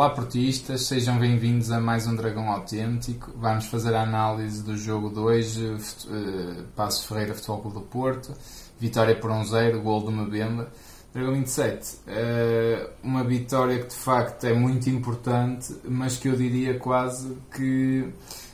[0.00, 3.32] Olá portistas, sejam bem-vindos a mais um Dragão Autêntico.
[3.36, 8.32] Vamos fazer a análise do jogo de hoje, uh, Passo Ferreira Futebol Clube do Porto,
[8.78, 10.10] vitória por 1-0, gol do.
[11.12, 16.34] Dragão 27, uh, eh, uma vitória que de facto é muito importante, mas que eu
[16.34, 18.08] diria quase que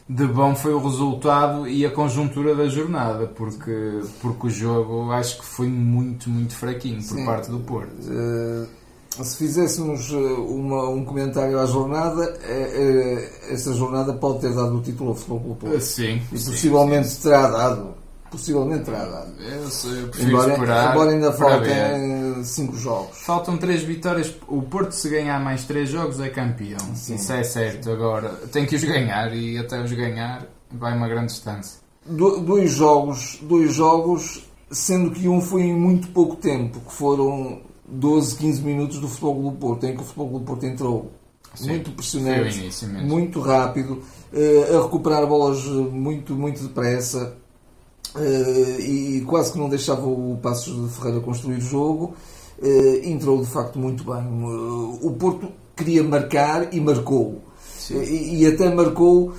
[0.09, 5.39] de bom foi o resultado e a conjuntura da jornada, porque, porque o jogo acho
[5.39, 7.25] que foi muito, muito fraquinho por Sim.
[7.25, 7.95] parte do Porto.
[8.03, 14.55] Uh se fizéssemos eh, uma, um comentário à jornada, é, é, essa jornada pode ter
[14.55, 15.81] dado o título ao Futebol Clube Porto.
[15.81, 16.21] Sim.
[16.33, 17.95] E possivelmente sim, terá dado.
[18.31, 19.33] Possivelmente terá dado.
[19.41, 20.91] Eu, sei, eu embora, esperar.
[20.91, 23.19] Embora ainda faltem 5 jogos.
[23.19, 24.35] Faltam 3 vitórias.
[24.49, 26.95] O Porto, se ganhar mais 3 jogos, é campeão.
[26.95, 27.91] Sim, Isso é certo.
[27.91, 31.81] Agora, tem que os ganhar e até os ganhar vai uma grande distância.
[32.05, 37.61] Do, dois jogos, dois jogos, sendo que um foi em muito pouco tempo, que foram
[37.89, 41.13] 12, 15 minutos do Futebol do Porto, em que o Futebol do Porto entrou
[41.55, 42.61] Sim, muito pressionante,
[43.05, 47.35] muito rápido, uh, a recuperar bolas muito, muito depressa
[48.15, 52.15] uh, e quase que não deixava o Passos de Ferreira construir o jogo.
[52.59, 54.25] Uh, entrou de facto muito bem.
[55.03, 57.43] o Porto queria marcar e marcou.
[57.91, 59.33] E, e, até marcou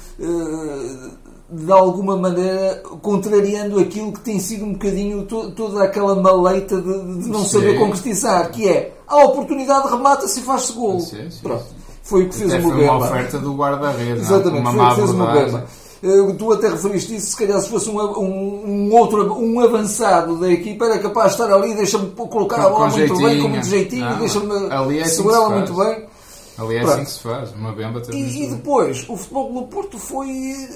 [1.49, 7.21] de alguma maneira contrariando aquilo que tem sido um bocadinho to, toda aquela maleita de,
[7.21, 7.59] de não sim.
[7.59, 10.99] saber concretizar, que é a oportunidade remata-se e faz-se gol.
[10.99, 11.65] Sim, sim, Pronto.
[12.03, 12.85] Foi o que fez até o Mugamba.
[12.85, 14.23] Foi uma oferta do guarda-redes.
[14.23, 15.67] Exatamente, foi o que fez o Mugamba.
[16.03, 20.39] Eh, tu até referiste isso, se calhar se fosse um, um, um, outro um avançado
[20.39, 23.27] da equipa era capaz de estar ali, deixa-me colocar com, a bola muito jeitinho.
[23.27, 26.05] bem, com muito jeitinho, deixa-me é segurá-la assim muito bem.
[26.57, 26.93] Ali é Pronto.
[26.93, 30.67] assim que se faz, uma bemba e, e depois, o futebol do Porto foi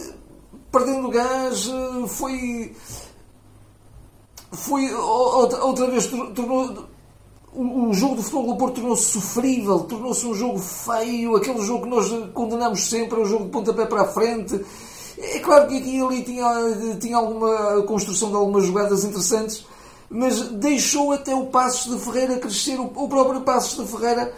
[0.72, 1.70] perdendo gás,
[2.08, 2.76] foi.
[4.52, 6.90] Foi outra, vez tornou.
[7.54, 11.90] O jogo do futebol do Porto tornou-se sofrível, tornou-se um jogo feio, aquele jogo que
[11.90, 14.64] nós condenamos sempre, o jogo de pontapé para a frente.
[15.18, 19.66] É claro que aqui e ali tinha, tinha alguma construção de algumas jogadas interessantes,
[20.10, 22.80] mas deixou até o Passos de Ferreira crescer.
[22.80, 24.34] O próprio Passos de Ferreira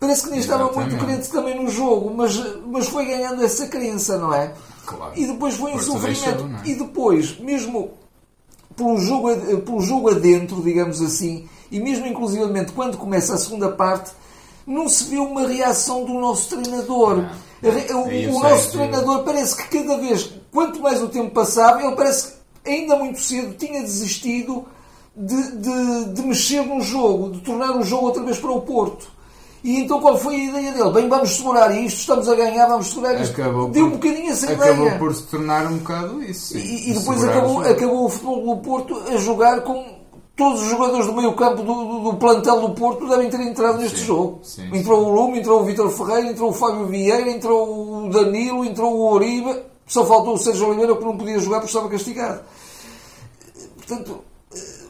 [0.00, 2.34] parece que nem estava muito crente também no jogo, mas,
[2.66, 4.54] mas foi ganhando essa crença, não é?
[4.86, 5.12] Claro.
[5.16, 6.50] E depois foi um sofrimento.
[6.64, 6.68] É?
[6.68, 7.90] E depois, mesmo
[8.76, 14.12] pelo jogo, pelo jogo adentro, digamos assim, e mesmo inclusivamente quando começa a segunda parte,
[14.66, 17.16] não se vê uma reação do nosso treinador.
[17.16, 17.46] Não.
[17.62, 22.34] O, o nosso treinador parece que cada vez, quanto mais o tempo passava, ele parece
[22.62, 24.66] que ainda muito cedo tinha desistido
[25.16, 29.10] de, de, de mexer no jogo, de tornar o jogo outra vez para o Porto.
[29.64, 30.90] E então qual foi a ideia dele?
[30.90, 33.40] Bem, vamos segurar isto, estamos a ganhar, vamos segurar isto.
[33.40, 34.88] Acabou Deu por, um bocadinho essa acabou ideia.
[34.88, 36.56] Acabou por se tornar um bocado isso.
[36.56, 39.96] E, e depois acabou, acabou o futebol do Porto a jogar com
[40.36, 43.78] todos os jogadores do meio campo do, do, do plantel do Porto devem ter entrado
[43.78, 44.40] neste sim, jogo.
[44.42, 45.10] Sim, entrou sim.
[45.10, 49.12] o Lume, entrou o Vitor Ferreira, entrou o Fábio Vieira, entrou o Danilo, entrou o
[49.12, 49.62] Oribe.
[49.86, 52.40] Só faltou o Sérgio Oliveira que não podia jogar porque estava castigado.
[53.76, 54.20] Portanto,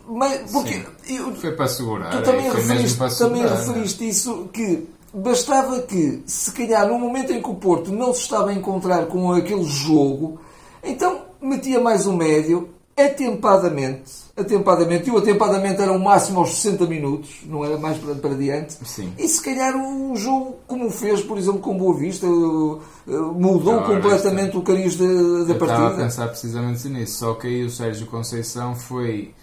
[0.09, 2.11] mas, porque eu, foi para segurar.
[2.11, 3.67] Tu também, referiste, para também segurar, é?
[3.67, 8.21] referiste isso que bastava que, se calhar, no momento em que o Porto não se
[8.21, 10.39] estava a encontrar com aquele jogo,
[10.83, 16.87] então metia mais um médio, atempadamente, atempadamente, e o atempadamente era o máximo aos 60
[16.87, 19.13] minutos, não era mais para, para diante, Sim.
[19.19, 24.57] e se calhar o jogo, como fez, por exemplo, com Boa Vista, eh, mudou completamente
[24.57, 25.65] o cariz da, da partida.
[25.65, 29.35] Estava a pensar precisamente nisso, só que aí o Sérgio Conceição foi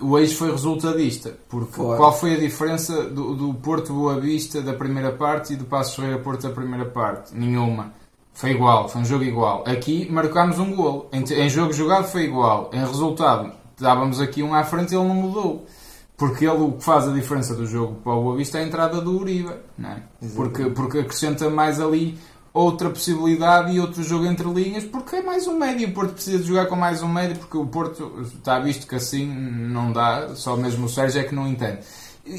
[0.00, 1.96] o ex foi resultadista, porque foi.
[1.96, 5.96] qual foi a diferença do, do Porto Boa Vista da primeira parte e do Passo
[5.96, 7.34] Ferreira Porto da primeira parte?
[7.34, 7.92] Nenhuma.
[8.34, 9.64] Foi igual, foi um jogo igual.
[9.66, 11.06] Aqui marcámos um golo.
[11.12, 12.68] Em, em jogo jogado foi igual.
[12.72, 15.64] Em resultado, dávamos aqui um à frente e ele não mudou.
[16.16, 18.66] Porque ele, o que faz a diferença do jogo para o Boa Vista é a
[18.66, 19.52] entrada do Uribe.
[19.78, 20.02] Não é?
[20.34, 22.18] porque, porque acrescenta mais ali
[22.54, 25.88] outra possibilidade e outro jogo entre linhas, porque é mais um médio.
[25.88, 28.94] O Porto precisa de jogar com mais um médio, porque o Porto está visto que
[28.94, 31.80] assim não dá, só mesmo o Sérgio é que não entende.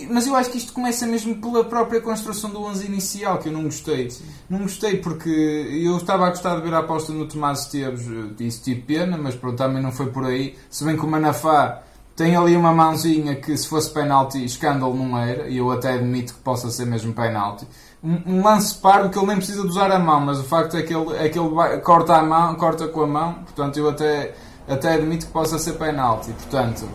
[0.09, 3.53] Mas eu acho que isto começa mesmo pela própria construção do 11 inicial, que eu
[3.53, 4.09] não gostei.
[4.49, 8.63] Não gostei porque eu estava a gostar de ver a aposta no Tomás Esteves, disse
[8.63, 10.55] tipo pena, mas pronto, também não foi por aí.
[10.71, 11.83] Se bem que o Manafá
[12.15, 16.33] tem ali uma mãozinha que se fosse penalti, escândalo não era, e eu até admito
[16.33, 17.67] que possa ser mesmo penalti
[18.05, 20.83] um, lance pardo que ele nem precisa de usar a mão, mas o facto é
[20.83, 23.89] que ele, é que ele vai, corta a mão, corta com a mão, portanto eu
[23.89, 24.35] até,
[24.67, 26.31] até admito que possa ser penalti.
[26.31, 26.87] Portanto,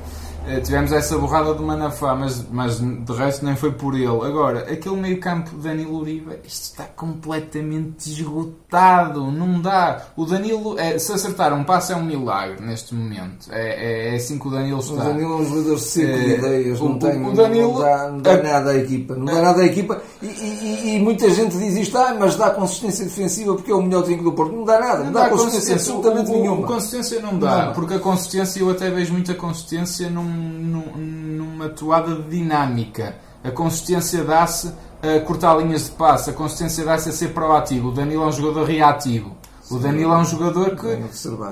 [0.62, 4.06] tivemos essa borrada do Manafá, mas, mas de resto nem foi por ele.
[4.06, 10.06] Agora, aquele meio campo Danilo Uribe, isto está completamente esgotado, não dá.
[10.16, 13.48] O Danilo, é, se acertar um passo é um milagre neste momento.
[13.50, 14.94] É, é, é assim que o Danilo está.
[14.94, 18.08] O Danilo é um jogador seco de ideias, não, o, tem, o Danilo, não dá,
[18.08, 19.14] não dá a, nada à equipa.
[19.14, 22.50] Não dá nada à equipa e, e, e, muita gente diz isto, ah, mas dá
[22.50, 24.54] consistência defensiva porque é o melhor técnico do Porto.
[24.54, 26.66] Não dá nada, não, não dá, dá consistência, consistência absolutamente o, nenhuma.
[26.66, 27.72] Consistência não dá, não.
[27.72, 33.16] porque a consistência, eu até vejo muita consistência num, num, numa toada de dinâmica.
[33.42, 34.72] A consistência dá-se
[35.02, 37.88] a cortar linhas de passe, a consistência dá-se a ser proativo.
[37.88, 39.36] O Danilo é um jogador reativo.
[39.70, 40.98] O Danilo é um jogador que,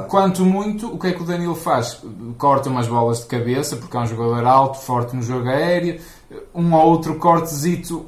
[0.08, 2.02] quanto muito, o que é que o Danilo faz?
[2.36, 6.00] Corta umas bolas de cabeça, porque é um jogador alto, forte no jogo aéreo,
[6.52, 8.04] um ou outro cortezito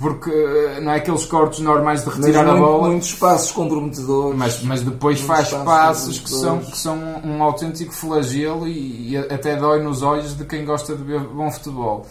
[0.00, 2.88] porque eh, não é aqueles cortes normais de retirar a bola.
[2.88, 4.36] Muitos passos comprometedores.
[4.38, 9.56] Mas, mas depois faz passos que são, que são um autêntico flagelo e, e, até
[9.56, 12.06] dói nos olhos de quem gosta de ver bom futebol.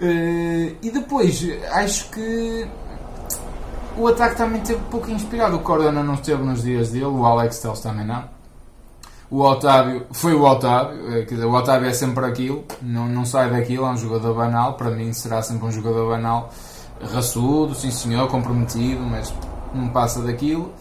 [0.00, 2.66] Uh, e depois, acho que
[3.96, 5.56] o ataque também teve pouco inspirado.
[5.56, 8.24] O Cordona não esteve nos dias dele, o Alex Telles também não.
[9.30, 13.24] O Otávio foi o Otávio, eh, quer dizer, o Otávio é sempre aquilo, não, não
[13.24, 14.74] sai daquilo, é um jogador banal.
[14.74, 16.50] Para mim, será sempre um jogador banal
[17.00, 19.32] raçudo, sim senhor, comprometido, mas
[19.74, 20.72] não passa daquilo.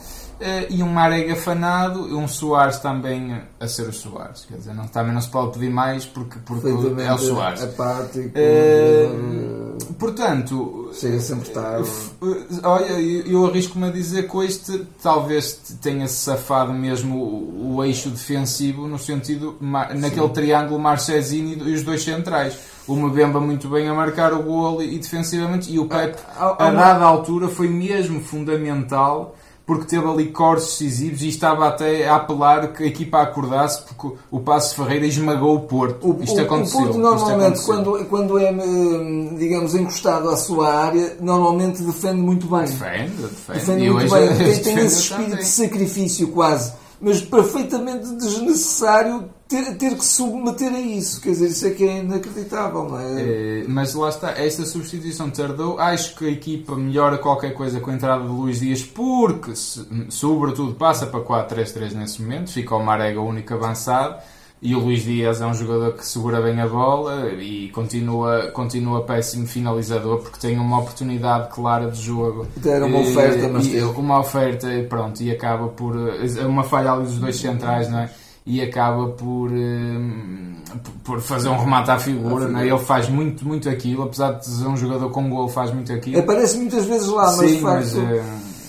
[0.43, 4.45] Uh, e um Marega afanado e um Soares também a ser o Soares.
[4.45, 7.63] Quer dizer, não, também não se pode pedir mais porque, porque é o Soares.
[7.63, 8.37] Apático.
[8.37, 11.89] Uh, uh, portanto, chega sempre tarde.
[12.63, 18.09] olha, eu, eu arrisco-me a dizer que este talvez tenha-se safado mesmo o, o, eixo
[18.09, 20.33] defensivo no sentido, naquele Sim.
[20.33, 24.97] triângulo Marchesini e os dois centrais o Mbemba muito bem a marcar o gol e
[24.97, 29.35] defensivamente e o Pep a, dada altura foi mesmo fundamental
[29.65, 34.17] porque teve ali cortes decisivos e estava até a apelar que a equipa acordasse porque
[34.29, 36.05] o Passo Ferreira esmagou o Porto.
[36.05, 36.81] O, Isto aconteceu.
[36.81, 42.45] O Porto normalmente, quando, quando é, hum, digamos, encostado à sua área, normalmente defende muito
[42.47, 42.65] bem.
[42.65, 43.59] Defende, defende.
[43.59, 44.27] defende muito bem.
[44.35, 45.45] Tem, tem esse espírito também.
[45.45, 51.21] de sacrifício quase mas perfeitamente desnecessário ter, ter que submeter a isso.
[51.21, 53.21] Quer dizer, isso é que é inacreditável, não é?
[53.21, 55.79] é mas lá está, esta substituição tardou.
[55.79, 59.85] Acho que a equipa melhora qualquer coisa com a entrada de Luís Dias, porque, se,
[60.09, 62.51] sobretudo, passa para 4-3-3 nesse momento.
[62.51, 64.15] Fica o Marega o único avançado.
[64.59, 69.03] E o Luís Dias é um jogador que segura bem a bola e continua, continua
[69.03, 72.47] péssimo finalizador porque tem uma oportunidade clara de jogo.
[72.65, 75.97] Era uma oferta, mas e, uma oferta, pronto, e acaba por.
[75.97, 78.09] É uma falha ali dos dois centrais, não é?
[78.45, 80.55] E acaba por, hum,
[81.03, 82.67] por fazer um remate à figura, não é?
[82.67, 86.19] ele faz muito, muito aquilo, apesar de ser um jogador com gol, faz muito aquilo.
[86.19, 87.61] Aparece muitas vezes lá, mas Sim.
[87.61, 88.03] Mas, hum,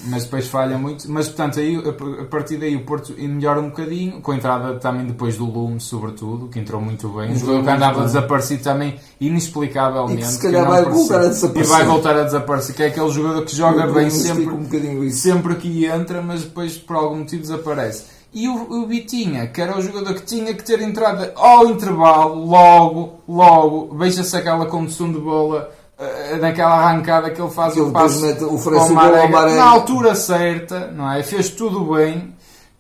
[0.07, 1.11] mas depois falha muito.
[1.11, 5.07] Mas portanto, aí, a partir daí o Porto melhora um bocadinho, com a entrada também
[5.07, 7.33] depois do Lume, sobretudo, que entrou muito bem.
[7.33, 8.05] Um jogador que andava bem.
[8.05, 10.23] desaparecido também, inexplicavelmente.
[10.23, 11.75] E que se calhar vai voltar a desaparecer.
[11.75, 15.55] E vai voltar a desaparecer, que é aquele jogador que joga bem sempre, um sempre
[15.57, 18.15] que entra, mas depois por algum motivo desaparece.
[18.35, 22.45] E o, o Bitinha, que era o jogador que tinha que ter entrada ao intervalo,
[22.45, 28.21] logo, logo, veja-se aquela condução de bola eh, naquela arrancada que ele faz o passo
[28.49, 28.59] o
[28.93, 31.23] Marega, na altura certa, não é?
[31.23, 32.34] Fez tudo bem.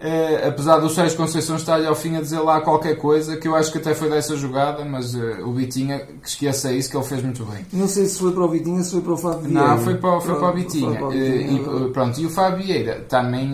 [0.04, 3.54] Uh, apesar do Sérgio Conceição estar ao fim a dizer lá qualquer coisa, que eu
[3.54, 7.06] acho que até foi dessa jogada, mas uh, o Vitinha, que esqueça isso, que ele
[7.06, 7.64] fez muito bem.
[7.72, 9.68] Não sei se foi para o Vitinha, se foi para o Fábio Vieira.
[9.68, 10.98] Não, foi para, foi para o Vitinha.
[10.98, 11.62] Para o Vitinha.
[11.62, 13.52] Uh, e, pronto, e o Fábio Vieira também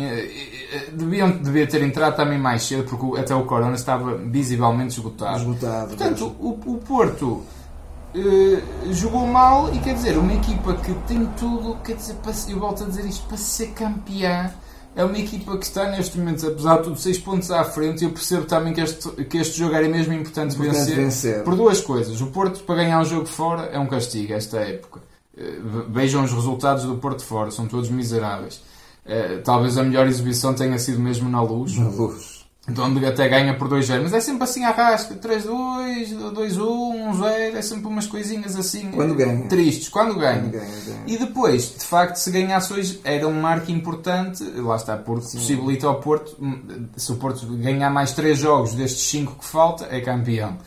[0.93, 5.39] deviam, devia ter entrado também mais cedo, porque até o Corona estava visivelmente esgotado.
[5.39, 5.89] Esgotado.
[5.89, 7.43] Portanto, o, o Porto
[8.13, 12.59] Uh, jogou mal e quer dizer, uma equipa que tem tudo, quer dizer, para, eu
[12.59, 14.51] volto a dizer isto, para ser campeã,
[14.95, 18.05] é uma equipa que está neste momento, apesar de tudo, 6 pontos à frente.
[18.05, 21.55] Eu percebo também que este, que este jogo era mesmo importante, importante vencer, vencer, por
[21.55, 22.21] duas coisas.
[22.21, 25.01] O Porto, para ganhar um jogo fora, é um castigo, esta época.
[25.37, 28.63] Uh, vejam os resultados do Porto fora, são todos miseráveis.
[29.07, 31.77] Uh, talvez a melhor exibição tenha sido mesmo na luz.
[31.77, 32.40] Na luz
[32.79, 37.63] onde até ganha por 2-0, mas é sempre assim a rasca, 3-2, 2-1, 1-0, é
[37.63, 39.47] sempre umas coisinhas assim quando ganha.
[39.49, 40.41] tristes, quando ganha.
[40.41, 41.03] Quando ganha, ganha.
[41.07, 45.39] E depois, de facto, se ganhasse hoje, era um marco importante, lá está, porque Sim.
[45.39, 46.37] possibilita ao Porto,
[46.97, 50.59] se o Porto ganhar mais 3 jogos destes 5 que falta, é campeão.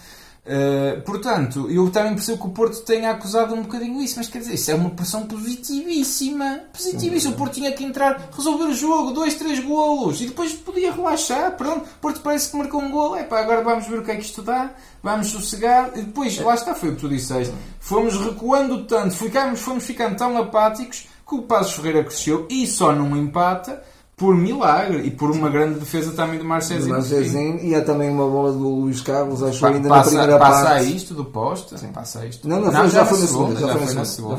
[0.46, 4.40] Uh, portanto, eu também percebo que o Porto tenha acusado um bocadinho isso, mas quer
[4.40, 6.60] dizer, isso é uma pressão positivíssima.
[6.74, 7.34] Positivíssima.
[7.34, 11.56] O Porto tinha que entrar, resolver o jogo, dois, três golos e depois podia relaxar.
[11.56, 13.16] Pronto, o Porto parece que marcou um golo.
[13.16, 14.72] Epá, agora vamos ver o que é que isto dá,
[15.02, 15.92] vamos sossegar.
[15.96, 17.54] E depois, lá está, foi o que tu disseste.
[17.80, 22.94] Fomos recuando tanto, ficamos, fomos ficando tão apáticos que o Passos Ferreira cresceu e só
[22.94, 23.82] não empata
[24.16, 26.94] por milagre e por uma grande defesa também do Marcezinho.
[26.94, 30.64] Marcezinho e há também uma bola do Luís Carlos, acho ainda passa, na primeira passa
[30.64, 30.84] parte.
[30.84, 31.80] Passa isto do poste?
[31.80, 31.88] Sim.
[31.88, 32.48] Passa isto.
[32.48, 33.96] Não, não, não já, já, foi na segunda, já, já, foi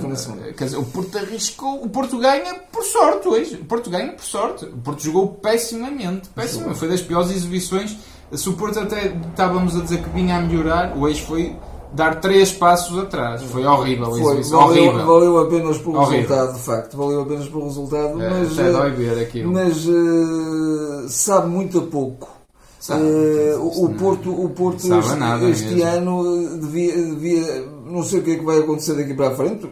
[0.09, 0.53] na segunda.
[0.53, 3.57] Quer dizer, o Porto arriscou, o Porto ganha por sorte hoje.
[3.57, 4.65] O Porto ganha por sorte.
[4.65, 6.79] O Porto jogou pessimamente, pessimamente.
[6.79, 7.97] Foi das piores exibições.
[8.33, 11.57] Se o Porto até estávamos a dizer que vinha a melhorar, o ex foi
[11.93, 13.43] dar três passos atrás.
[13.43, 14.51] Foi horrível Foi, isso.
[14.51, 15.07] Valeu, horrível.
[15.07, 16.21] valeu apenas pelo horrível.
[16.21, 16.97] resultado, de facto.
[16.97, 18.23] Valeu apenas pelo resultado.
[18.23, 18.59] É, mas,
[19.23, 19.53] aquilo.
[19.53, 22.29] Mas uh, sabe muito a pouco.
[22.81, 27.67] Sabe, uh, o, Porto, o Porto este, nada este ano devia, devia.
[27.87, 29.71] Não sei o que é que vai acontecer daqui para a frente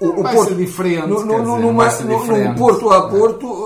[0.00, 1.06] o, o Porto diferente.
[1.06, 3.65] No, no, dizer, numa, no, Porto a Porto,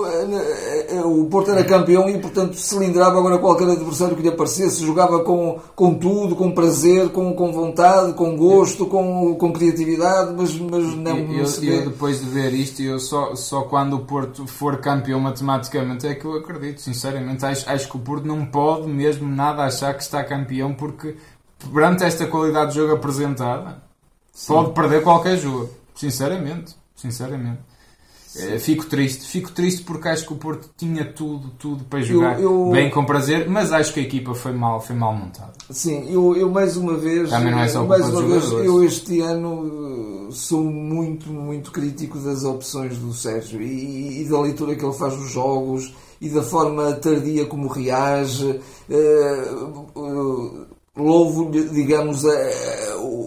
[1.19, 5.59] o Porto era campeão e, portanto, cilindrava agora qualquer adversário que lhe aparecesse, jogava com,
[5.75, 11.17] com tudo, com prazer, com, com vontade, com gosto, com, com criatividade, mas, mas não.
[11.17, 15.19] Eu, eu, eu, depois de ver isto, eu só, só quando o Porto for campeão
[15.19, 17.45] matematicamente é que eu acredito, sinceramente.
[17.45, 21.15] Acho, acho que o Porto não pode mesmo nada achar que está campeão porque
[21.73, 23.83] perante esta qualidade de jogo apresentada,
[24.33, 24.53] Sim.
[24.53, 25.69] pode perder qualquer jogo.
[25.93, 27.70] Sinceramente, sinceramente.
[28.33, 32.39] É, fico triste, fico triste porque acho que o Porto tinha tudo, tudo para jogar
[32.39, 32.71] eu, eu...
[32.71, 35.51] bem com prazer, mas acho que a equipa foi mal, foi mal montada.
[35.69, 39.19] Sim, eu, eu mais uma vez, Também não é só mais uma vez, eu este
[39.19, 44.85] ano uh, sou muito, muito crítico das opções do Sérgio e, e, da leitura que
[44.85, 48.61] ele faz dos jogos e da forma tardia como reage.
[48.89, 52.23] Uh, uh, louvo-lhe, digamos,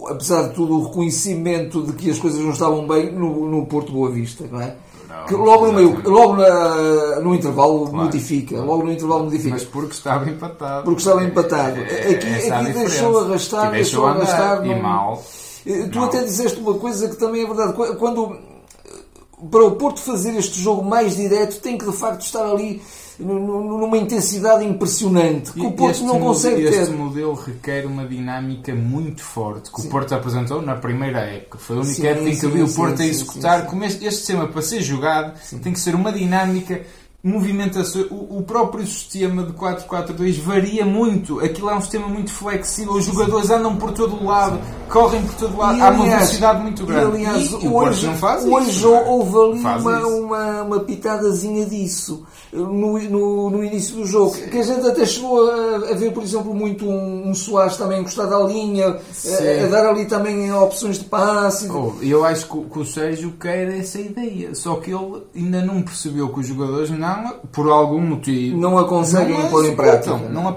[0.07, 3.91] apesar de tudo, o reconhecimento de que as coisas não estavam bem no, no Porto
[3.91, 4.75] Boa Vista, não é?
[5.25, 8.05] Não, que logo no, meio, logo na, no intervalo claro.
[8.05, 9.49] modifica, logo no intervalo modifica.
[9.49, 10.83] Mas porque estava empatado.
[10.83, 11.79] Porque estava empatado.
[11.81, 14.65] É, aqui, é aqui deixou arrastar, deixou, deixou arrastar.
[14.65, 15.23] E mal.
[15.65, 16.07] Eh, tu mal.
[16.07, 17.73] até disseste uma coisa que também é verdade.
[17.97, 18.54] Quando
[19.51, 22.81] para o Porto fazer este jogo mais direto, tem que de facto estar ali
[23.19, 26.81] numa intensidade impressionante que o Porto não consegue este ter.
[26.83, 29.87] Este modelo requer uma dinâmica muito forte que sim.
[29.87, 31.57] o Porto apresentou na primeira época.
[31.57, 33.65] Foi a única sim, época em que viu o Porto sim, a executar.
[33.67, 36.81] Como este, este sistema, para ser jogado, tem que ser uma dinâmica
[37.25, 41.39] movimentação, o, o próprio sistema de 4-4-2 varia muito.
[41.39, 42.93] Aquilo é um sistema muito flexível.
[42.93, 45.77] Os jogadores andam por todo o lado, correm por todo o lado.
[45.77, 47.21] E, Há uma velocidade muito grande.
[47.21, 52.25] E, aliás, e, hoje, não faz hoje isso, houve ali uma, uma, uma, pitadazinha disso
[52.51, 54.35] no, no, no, início do jogo.
[54.35, 54.49] Sim.
[54.49, 58.01] Que a gente até chegou a, a ver, por exemplo, muito um, um Soares também
[58.01, 61.69] encostado à linha, a, a, dar ali também opções de passe.
[61.69, 64.53] Oh, eu acho que, que o Sérgio quer essa ideia.
[64.55, 68.87] Só que ele ainda não percebeu que os jogadores não por algum motivo, não a
[68.87, 70.17] conseguem não pôr em prática.
[70.17, 70.55] Não, não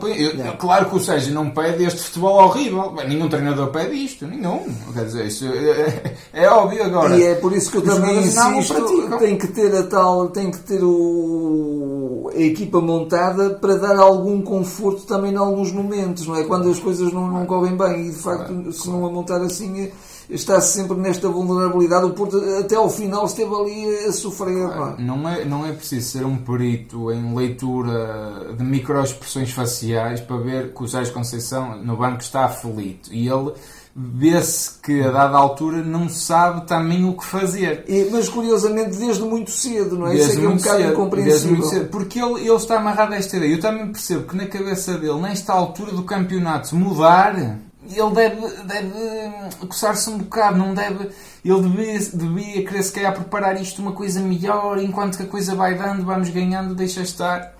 [0.58, 2.94] claro que o Sérgio não pede este futebol horrível.
[3.06, 4.64] Nenhum treinador pede isto, nenhum.
[4.92, 7.16] Quer dizer, isso é, é, é óbvio agora.
[7.16, 10.58] E é por isso que eu também insisto, tem que ter a tal, tem que
[10.58, 16.44] ter o, a equipa montada para dar algum conforto também em alguns momentos, não é?
[16.44, 19.90] Quando as coisas não, não correm bem e de facto, se não a montar assim
[20.30, 22.04] está sempre nesta vulnerabilidade.
[22.06, 24.66] O Porto até ao final esteve ali a sofrer.
[24.66, 30.36] Claro, não, é, não é preciso ser um perito em leitura de microexpressões faciais para
[30.36, 33.12] ver que o Sérgio Conceição no banco está aflito.
[33.12, 33.52] E ele
[34.00, 37.84] vê-se que a dada altura não sabe também o que fazer.
[37.88, 40.10] E, mas curiosamente desde muito cedo, não é?
[40.10, 41.50] Desde Isso é que é um bocado cedo, incompreensível.
[41.50, 43.52] Muito cedo, porque ele, ele está amarrado a esta ideia.
[43.52, 47.58] Eu também percebo que na cabeça dele, nesta altura do campeonato, mudar
[47.90, 51.08] ele deve, deve coçar-se um bocado, não deve.
[51.44, 55.54] Ele devia, devia querer se calhar preparar isto uma coisa melhor, enquanto que a coisa
[55.54, 57.56] vai dando, vamos ganhando, deixa estar.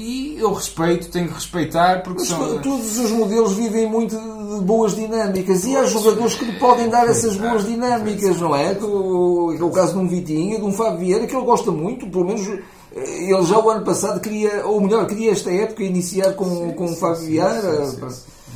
[0.00, 2.58] E eu respeito, tenho que respeitar porque são...
[2.60, 7.06] todos os modelos vivem muito de boas dinâmicas e há jogadores que lhe podem dar
[7.06, 8.72] essas boas dinâmicas, não é?
[8.80, 12.08] O, é o caso de um Vitinho, de um Fábio Vieira, que ele gosta muito,
[12.08, 16.32] pelo menos eh, ele já o ano passado queria, ou melhor, queria esta época iniciar
[16.32, 17.92] com, sim, com o Fábio Vieira.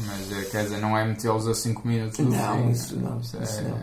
[0.06, 2.70] Mas é, quer dizer, não é metê-los a 5 minutos do não, fim.
[2.70, 3.78] Isso não, isso é, não.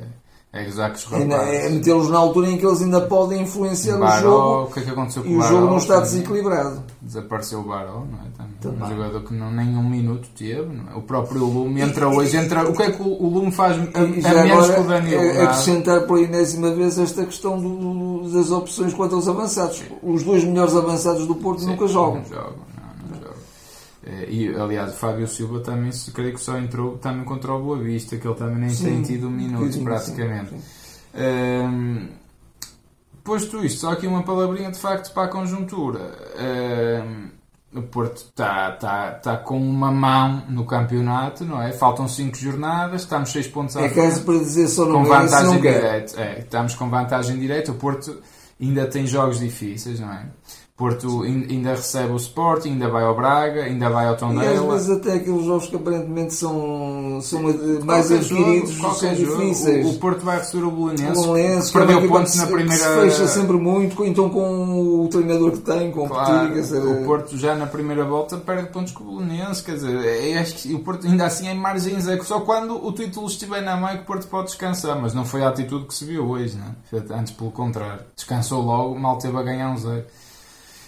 [0.53, 1.08] É rapazes.
[1.13, 4.63] É, é metê-los na altura em que eles ainda podem influenciar Baró, o jogo.
[4.63, 6.84] O que é que aconteceu com e o, Baró, jogo não está desequilibrado.
[7.01, 8.31] Desapareceu o Baró, não é?
[8.38, 8.51] Também.
[8.60, 8.84] Também.
[8.84, 10.81] Um jogador que não, nem um minuto teve.
[10.91, 10.96] É?
[10.96, 12.36] O próprio Lume entra e, hoje.
[12.36, 15.43] Entra, o que é que o Lume faz a, a menos que o Daniel?
[15.43, 19.77] Acrescentar por enésima vez esta questão do, das opções quanto aos avançados.
[19.77, 19.86] Sim.
[20.03, 22.22] Os dois melhores avançados do Porto Sim, nunca jogam.
[22.22, 22.70] Não jogam.
[24.05, 27.77] Eh, e aliás, o Fábio Silva também, creio que só entrou também contra o Boa
[27.77, 30.50] Vista, que ele também nem sim, tem tido um minuto sim, praticamente.
[30.50, 32.10] Sim, um, ehm,
[33.24, 36.00] posto isto, só aqui uma palavrinha de facto para a conjuntura.
[36.00, 37.31] Um, ehm,
[37.74, 41.72] o Porto está tá, tá com uma mão no campeonato, não é?
[41.72, 46.22] Faltam 5 jornadas, estamos 6 pontos à É caso para dizer só com vantagem direta.
[46.22, 47.72] É, estamos com vantagem direta.
[47.72, 48.22] O Porto
[48.60, 50.25] ainda tem jogos difíceis, não é?
[50.81, 54.51] Porto ainda recebe o Sporting, ainda vai ao Braga, ainda vai ao Tondela.
[54.51, 57.39] E às vezes até aqueles jogos que aparentemente são, são
[57.85, 59.85] mais adquiridos, jogo, são difíceis.
[59.85, 62.73] O, o, Porto vai receber o Bolonense, Bolonense perdeu pontos na primeira...
[62.73, 66.91] se fecha sempre muito, então com o treinador que tem, com claro, o.
[67.03, 70.55] O Porto já na primeira volta perde pontos com o Bolonense, quer dizer, é, acho
[70.55, 73.77] que o Porto ainda assim em margens, é que só quando o título estiver na
[73.77, 76.27] mão é que o Porto pode descansar, mas não foi a atitude que se viu
[76.27, 77.19] hoje, não é?
[77.19, 78.01] Antes pelo contrário.
[78.15, 80.05] Descansou logo, mal teve a ganhar um zero.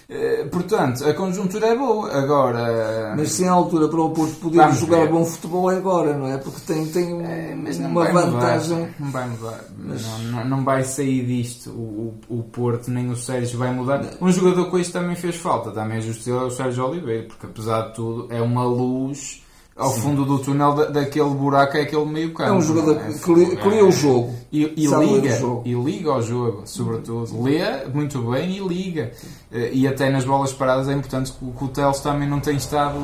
[0.09, 2.11] Eh, portanto, a conjuntura é boa.
[2.11, 3.13] Agora.
[3.15, 5.09] Mas sem a altura para o Porto poder jogar ver.
[5.09, 6.37] bom futebol é agora, não é?
[6.37, 7.55] Porque tem, tem é,
[7.85, 8.77] uma vantagem.
[8.77, 8.95] Mudar.
[8.99, 9.59] Não vai mudar.
[9.77, 10.23] Mas...
[10.23, 11.69] Não, não, vai sair disto.
[11.71, 14.03] O, o, o, Porto nem o Sérgio vai mudar.
[14.21, 15.71] Um jogador com isto também fez falta.
[15.71, 19.42] Também justo é o Sérgio Oliveira, porque apesar de tudo é uma luz
[19.75, 20.01] ao Sim.
[20.01, 22.49] fundo do túnel da, daquele buraco é aquele meio campo.
[22.49, 23.13] É um jogador é?
[23.13, 24.33] que, lê, que lê o jogo.
[24.51, 25.63] E, e liga, jogo.
[25.65, 27.41] e liga ao jogo, sobretudo.
[27.41, 27.59] Lê
[27.91, 29.11] muito bem e liga.
[29.51, 32.55] Eh, e até nas bolas paradas é importante que, que o Teles também não tem
[32.55, 32.99] estado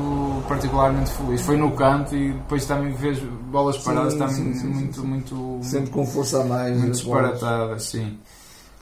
[0.46, 1.40] particularmente feliz.
[1.40, 5.58] Foi no canto e depois também fez bolas paradas sim, também sim, muito, muito.
[5.62, 6.76] Sempre com força a mais.
[6.76, 8.16] Muito disparatadas, sim.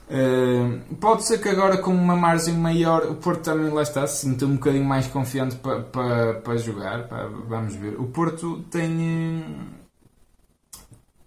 [0.08, 4.22] Uh, pode ser que agora com uma margem maior o Porto também lá está se
[4.22, 8.00] sinta um bocadinho mais confiante para pa, pa jogar pá, vamos ver.
[8.00, 9.44] O Porto tem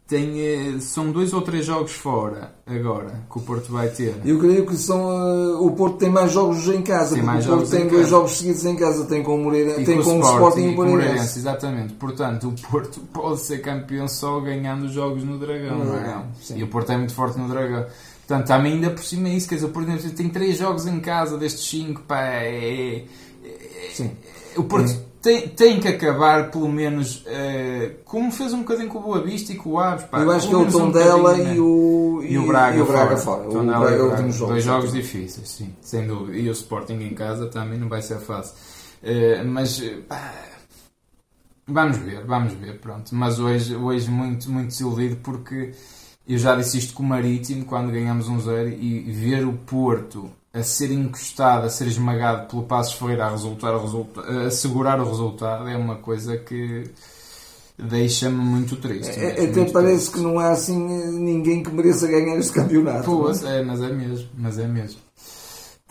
[0.08, 4.16] tem eh, são dois ou três jogos fora agora que o Porto vai ter.
[4.26, 7.50] Eu creio que são uh, o Porto tem mais jogos em casa tem mais o
[7.50, 8.10] Porto tem dois casa.
[8.10, 10.70] jogos seguidos em casa tem com o Moreira e tem com, com o Sporting e
[10.70, 11.40] o Moreirense.
[11.40, 11.94] Exatamente.
[11.94, 16.58] Portanto o Porto pode ser campeão só ganhando jogos no Dragão, no Dragão é?
[16.58, 17.86] e o Porto é muito forte no Dragão
[18.32, 21.02] Portanto, também ainda por cima é isso, quer dizer, por exemplo, tem 3 jogos em
[21.02, 23.04] casa destes 5, pá, é,
[23.44, 24.12] é, Sim.
[24.56, 25.00] o Porto é.
[25.22, 29.52] tem, tem que acabar pelo menos uh, como fez um bocadinho com o Boa Vista
[29.52, 30.22] e com o Aves, pá.
[30.22, 32.86] Eu acho que é o Tondela um e, o, e, e, o Braga, e o
[32.86, 33.44] Braga fora.
[33.44, 33.60] fora.
[33.60, 34.52] O Braga é o último jogo.
[34.54, 36.38] Dois jogos difíceis, sim, sem dúvida.
[36.38, 38.56] E o Sporting em casa também não vai ser fácil.
[39.04, 39.84] Uh, mas...
[40.08, 40.34] Pá,
[41.68, 43.14] vamos ver, vamos ver, pronto.
[43.14, 45.74] Mas hoje, hoje muito, muito desiludido porque
[46.28, 50.30] eu já disse isto com o Marítimo quando ganhamos um zero e ver o Porto
[50.54, 55.08] a ser encostado, a ser esmagado pelo Passos Ferreira a, resultar, a, a segurar o
[55.08, 56.84] resultado é uma coisa que
[57.78, 59.18] deixa-me muito triste.
[59.20, 60.14] É, até muito parece triste.
[60.14, 63.06] que não há assim ninguém que mereça ganhar este campeonato.
[63.06, 63.60] Pois, é?
[63.60, 65.00] é, mas é mesmo, mas é mesmo.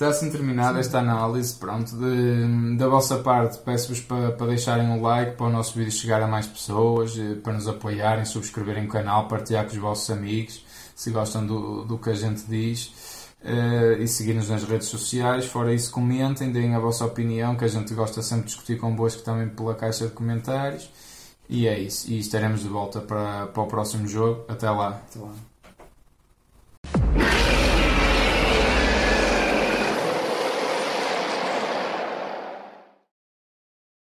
[0.00, 1.54] Está assim terminada esta análise.
[1.56, 5.92] Pronto, de, da vossa parte, peço-vos para, para deixarem um like para o nosso vídeo
[5.92, 10.08] chegar a mais pessoas, eh, para nos apoiarem, subscreverem o canal, partilhar com os vossos
[10.08, 10.64] amigos,
[10.96, 15.44] se gostam do, do que a gente diz, uh, e seguir-nos nas redes sociais.
[15.44, 19.20] Fora isso, comentem, deem a vossa opinião, que a gente gosta sempre de discutir convosco
[19.20, 20.90] também pela caixa de comentários.
[21.46, 22.10] E é isso.
[22.10, 24.46] E estaremos de volta para, para o próximo jogo.
[24.48, 25.02] Até lá.
[25.10, 25.49] Até lá.